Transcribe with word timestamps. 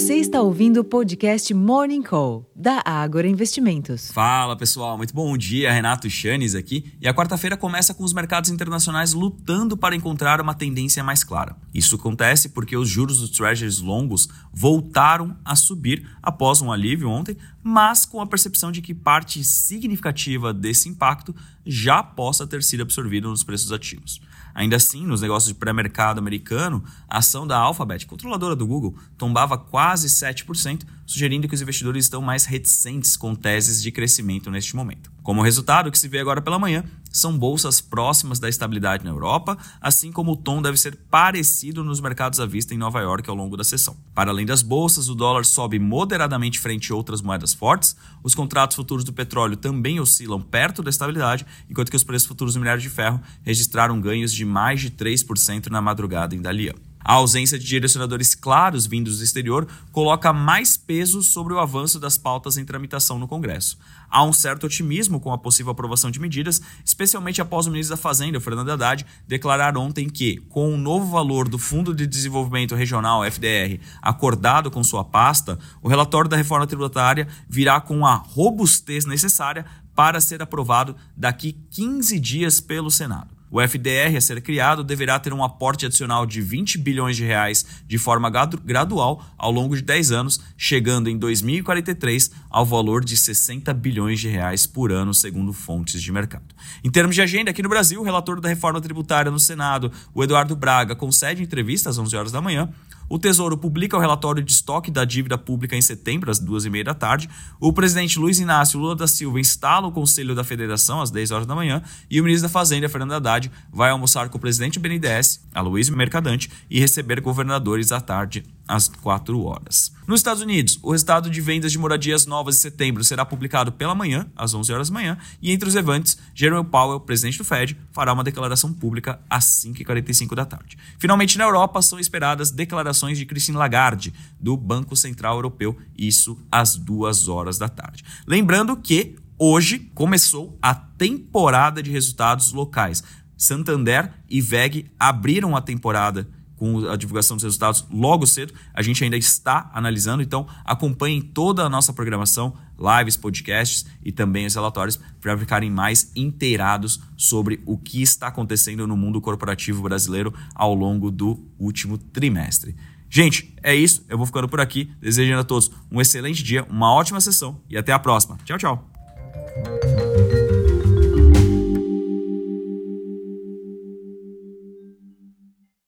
Você 0.00 0.14
está 0.14 0.40
ouvindo 0.40 0.80
o 0.80 0.84
podcast 0.84 1.52
Morning 1.52 2.00
Call, 2.00 2.50
da 2.56 2.82
Ágora 2.86 3.28
Investimentos. 3.28 4.10
Fala 4.10 4.56
pessoal, 4.56 4.96
muito 4.96 5.14
bom 5.14 5.36
dia. 5.36 5.70
Renato 5.70 6.08
Chanes 6.08 6.54
aqui. 6.54 6.90
E 7.02 7.06
a 7.06 7.12
quarta-feira 7.12 7.54
começa 7.54 7.92
com 7.92 8.02
os 8.02 8.14
mercados 8.14 8.48
internacionais 8.48 9.12
lutando 9.12 9.76
para 9.76 9.94
encontrar 9.94 10.40
uma 10.40 10.54
tendência 10.54 11.04
mais 11.04 11.22
clara. 11.22 11.54
Isso 11.74 11.96
acontece 11.96 12.48
porque 12.48 12.74
os 12.78 12.88
juros 12.88 13.20
dos 13.20 13.28
treasuries 13.28 13.80
longos 13.80 14.26
voltaram 14.50 15.36
a 15.44 15.54
subir 15.54 16.08
após 16.22 16.62
um 16.62 16.72
alívio 16.72 17.10
ontem, 17.10 17.36
mas 17.62 18.06
com 18.06 18.20
a 18.20 18.26
percepção 18.26 18.72
de 18.72 18.80
que 18.80 18.94
parte 18.94 19.42
significativa 19.44 20.52
desse 20.52 20.88
impacto 20.88 21.34
já 21.66 22.02
possa 22.02 22.46
ter 22.46 22.62
sido 22.62 22.82
absorvida 22.82 23.28
nos 23.28 23.44
preços 23.44 23.72
ativos. 23.72 24.20
Ainda 24.54 24.76
assim, 24.76 25.06
nos 25.06 25.20
negócios 25.20 25.52
de 25.52 25.58
pré-mercado 25.58 26.18
americano, 26.18 26.84
a 27.08 27.18
ação 27.18 27.46
da 27.46 27.56
Alphabet, 27.56 28.06
controladora 28.06 28.56
do 28.56 28.66
Google, 28.66 28.96
tombava 29.16 29.56
quase 29.56 30.08
7%, 30.08 30.84
sugerindo 31.10 31.48
que 31.48 31.54
os 31.56 31.60
investidores 31.60 32.04
estão 32.04 32.22
mais 32.22 32.44
reticentes 32.44 33.16
com 33.16 33.34
teses 33.34 33.82
de 33.82 33.90
crescimento 33.90 34.48
neste 34.48 34.76
momento. 34.76 35.10
Como 35.24 35.42
resultado, 35.42 35.88
o 35.88 35.90
que 35.90 35.98
se 35.98 36.06
vê 36.06 36.20
agora 36.20 36.40
pela 36.40 36.56
manhã 36.56 36.84
são 37.10 37.36
bolsas 37.36 37.80
próximas 37.80 38.38
da 38.38 38.48
estabilidade 38.48 39.02
na 39.02 39.10
Europa, 39.10 39.58
assim 39.80 40.12
como 40.12 40.30
o 40.32 40.36
tom 40.36 40.62
deve 40.62 40.76
ser 40.76 40.94
parecido 41.10 41.82
nos 41.82 42.00
mercados 42.00 42.38
à 42.38 42.46
vista 42.46 42.74
em 42.74 42.78
Nova 42.78 43.00
York 43.00 43.28
ao 43.28 43.34
longo 43.34 43.56
da 43.56 43.64
sessão. 43.64 43.96
Para 44.14 44.30
além 44.30 44.46
das 44.46 44.62
bolsas, 44.62 45.08
o 45.08 45.14
dólar 45.16 45.44
sobe 45.44 45.80
moderadamente 45.80 46.60
frente 46.60 46.92
a 46.92 46.94
outras 46.94 47.20
moedas 47.20 47.52
fortes, 47.52 47.96
os 48.22 48.32
contratos 48.32 48.76
futuros 48.76 49.02
do 49.02 49.12
petróleo 49.12 49.56
também 49.56 49.98
oscilam 49.98 50.40
perto 50.40 50.80
da 50.80 50.90
estabilidade, 50.90 51.44
enquanto 51.68 51.90
que 51.90 51.96
os 51.96 52.04
preços 52.04 52.28
futuros 52.28 52.54
do 52.54 52.60
minério 52.60 52.80
de 52.80 52.88
ferro 52.88 53.20
registraram 53.42 54.00
ganhos 54.00 54.32
de 54.32 54.44
mais 54.44 54.80
de 54.80 54.92
3% 54.92 55.70
na 55.70 55.82
madrugada 55.82 56.36
em 56.36 56.40
Dalian. 56.40 56.74
A 57.02 57.14
ausência 57.14 57.58
de 57.58 57.64
direcionadores 57.64 58.34
claros 58.34 58.86
vindos 58.86 59.18
do 59.18 59.24
exterior 59.24 59.66
coloca 59.90 60.32
mais 60.32 60.76
peso 60.76 61.22
sobre 61.22 61.54
o 61.54 61.58
avanço 61.58 61.98
das 61.98 62.18
pautas 62.18 62.58
em 62.58 62.64
tramitação 62.64 63.18
no 63.18 63.26
Congresso. 63.26 63.78
Há 64.10 64.22
um 64.22 64.32
certo 64.32 64.64
otimismo 64.64 65.18
com 65.18 65.32
a 65.32 65.38
possível 65.38 65.72
aprovação 65.72 66.10
de 66.10 66.20
medidas, 66.20 66.60
especialmente 66.84 67.40
após 67.40 67.66
o 67.66 67.70
ministro 67.70 67.96
da 67.96 68.02
Fazenda, 68.02 68.40
Fernando 68.40 68.70
Haddad, 68.70 69.06
declarar 69.26 69.78
ontem 69.78 70.10
que, 70.10 70.36
com 70.50 70.74
o 70.74 70.76
novo 70.76 71.10
valor 71.10 71.48
do 71.48 71.58
Fundo 71.58 71.94
de 71.94 72.06
Desenvolvimento 72.06 72.74
Regional, 72.74 73.24
FDR, 73.24 73.80
acordado 74.02 74.70
com 74.70 74.84
sua 74.84 75.04
pasta, 75.04 75.58
o 75.82 75.88
relatório 75.88 76.28
da 76.28 76.36
reforma 76.36 76.66
tributária 76.66 77.26
virá 77.48 77.80
com 77.80 78.04
a 78.04 78.14
robustez 78.14 79.06
necessária 79.06 79.64
para 79.94 80.20
ser 80.20 80.42
aprovado 80.42 80.94
daqui 81.16 81.56
15 81.70 82.20
dias 82.20 82.60
pelo 82.60 82.90
Senado. 82.90 83.39
O 83.50 83.60
FDR 83.60 84.16
a 84.16 84.20
ser 84.20 84.40
criado 84.40 84.84
deverá 84.84 85.18
ter 85.18 85.32
um 85.32 85.42
aporte 85.42 85.84
adicional 85.84 86.24
de 86.24 86.40
20 86.40 86.78
bilhões 86.78 87.16
de 87.16 87.24
reais 87.24 87.66
de 87.86 87.98
forma 87.98 88.30
gradual 88.64 89.24
ao 89.36 89.50
longo 89.50 89.74
de 89.74 89.82
10 89.82 90.12
anos, 90.12 90.40
chegando 90.56 91.10
em 91.10 91.18
2043 91.18 92.30
ao 92.48 92.64
valor 92.64 93.04
de 93.04 93.16
60 93.16 93.74
bilhões 93.74 94.20
de 94.20 94.28
reais 94.28 94.66
por 94.66 94.92
ano, 94.92 95.12
segundo 95.12 95.52
fontes 95.52 96.00
de 96.00 96.12
mercado. 96.12 96.54
Em 96.84 96.90
termos 96.90 97.16
de 97.16 97.22
agenda, 97.22 97.50
aqui 97.50 97.62
no 97.62 97.68
Brasil, 97.68 98.00
o 98.00 98.04
relator 98.04 98.40
da 98.40 98.48
reforma 98.48 98.80
tributária 98.80 99.32
no 99.32 99.40
Senado, 99.40 99.90
o 100.14 100.22
Eduardo 100.22 100.54
Braga, 100.54 100.94
concede 100.94 101.42
entrevista 101.42 101.90
às 101.90 101.98
11 101.98 102.16
horas 102.16 102.32
da 102.32 102.40
manhã 102.40 102.72
o 103.10 103.18
Tesouro 103.18 103.58
publica 103.58 103.96
o 103.96 104.00
relatório 104.00 104.40
de 104.40 104.52
estoque 104.52 104.88
da 104.88 105.04
dívida 105.04 105.36
pública 105.36 105.74
em 105.74 105.82
setembro, 105.82 106.30
às 106.30 106.38
duas 106.38 106.64
e 106.64 106.70
meia 106.70 106.84
da 106.84 106.94
tarde. 106.94 107.28
O 107.58 107.72
presidente 107.72 108.20
Luiz 108.20 108.38
Inácio 108.38 108.78
Lula 108.78 108.94
da 108.94 109.08
Silva 109.08 109.40
instala 109.40 109.88
o 109.88 109.92
Conselho 109.92 110.32
da 110.32 110.44
Federação 110.44 111.02
às 111.02 111.10
10 111.10 111.32
horas 111.32 111.46
da 111.46 111.56
manhã. 111.56 111.82
E 112.08 112.20
o 112.20 112.24
ministro 112.24 112.48
da 112.48 112.52
Fazenda, 112.52 112.88
Fernando 112.88 113.14
Haddad, 113.14 113.50
vai 113.72 113.90
almoçar 113.90 114.28
com 114.28 114.38
o 114.38 114.40
presidente 114.40 114.78
do 114.78 114.82
BNDES, 114.88 115.44
Aloysio 115.52 115.96
Mercadante, 115.96 116.48
e 116.70 116.78
receber 116.78 117.20
governadores 117.20 117.90
à 117.90 118.00
tarde 118.00 118.44
às 118.70 118.86
4 118.86 119.42
horas. 119.42 119.92
Nos 120.06 120.20
Estados 120.20 120.42
Unidos, 120.42 120.78
o 120.80 120.92
resultado 120.92 121.28
de 121.28 121.40
vendas 121.40 121.72
de 121.72 121.78
moradias 121.78 122.24
novas 122.24 122.54
de 122.54 122.60
setembro 122.60 123.02
será 123.02 123.24
publicado 123.24 123.72
pela 123.72 123.96
manhã, 123.96 124.30
às 124.36 124.54
11 124.54 124.72
horas 124.72 124.88
da 124.88 124.94
manhã, 124.94 125.18
e 125.42 125.50
entre 125.50 125.68
os 125.68 125.74
eventos, 125.74 126.16
Jerome 126.32 126.68
Powell, 126.68 127.00
presidente 127.00 127.38
do 127.38 127.44
Fed, 127.44 127.76
fará 127.92 128.12
uma 128.12 128.22
declaração 128.22 128.72
pública 128.72 129.20
às 129.28 129.44
5h45 129.44 130.36
da 130.36 130.44
tarde. 130.44 130.78
Finalmente, 130.98 131.36
na 131.36 131.44
Europa, 131.44 131.82
são 131.82 131.98
esperadas 131.98 132.52
declarações 132.52 133.18
de 133.18 133.26
Christine 133.26 133.58
Lagarde, 133.58 134.14
do 134.38 134.56
Banco 134.56 134.94
Central 134.94 135.34
Europeu, 135.34 135.76
isso 135.98 136.38
às 136.50 136.76
2 136.76 137.26
horas 137.26 137.58
da 137.58 137.68
tarde. 137.68 138.04
Lembrando 138.24 138.76
que 138.76 139.16
hoje 139.36 139.90
começou 139.94 140.56
a 140.62 140.74
temporada 140.74 141.82
de 141.82 141.90
resultados 141.90 142.52
locais. 142.52 143.02
Santander 143.36 144.12
e 144.28 144.40
VEG 144.40 144.90
abriram 144.98 145.56
a 145.56 145.62
temporada 145.62 146.28
com 146.60 146.86
a 146.90 146.94
divulgação 146.94 147.38
dos 147.38 147.44
resultados 147.44 147.86
logo 147.90 148.26
cedo. 148.26 148.52
A 148.74 148.82
gente 148.82 149.02
ainda 149.02 149.16
está 149.16 149.70
analisando, 149.72 150.22
então 150.22 150.46
acompanhem 150.62 151.22
toda 151.22 151.64
a 151.64 151.70
nossa 151.70 151.90
programação, 151.90 152.54
lives, 152.78 153.16
podcasts 153.16 153.86
e 154.04 154.12
também 154.12 154.44
os 154.44 154.54
relatórios 154.54 155.00
para 155.22 155.36
ficarem 155.38 155.70
mais 155.70 156.12
inteirados 156.14 157.00
sobre 157.16 157.62
o 157.64 157.78
que 157.78 158.02
está 158.02 158.26
acontecendo 158.26 158.86
no 158.86 158.94
mundo 158.94 159.22
corporativo 159.22 159.82
brasileiro 159.82 160.34
ao 160.54 160.74
longo 160.74 161.10
do 161.10 161.42
último 161.58 161.96
trimestre. 161.96 162.76
Gente, 163.08 163.56
é 163.62 163.74
isso. 163.74 164.04
Eu 164.06 164.18
vou 164.18 164.26
ficando 164.26 164.46
por 164.46 164.60
aqui. 164.60 164.92
Desejando 165.00 165.40
a 165.40 165.44
todos 165.44 165.70
um 165.90 165.98
excelente 165.98 166.44
dia, 166.44 166.64
uma 166.68 166.92
ótima 166.92 167.22
sessão 167.22 167.58
e 167.70 167.76
até 167.78 167.90
a 167.90 167.98
próxima. 167.98 168.38
Tchau, 168.44 168.58
tchau. 168.58 168.89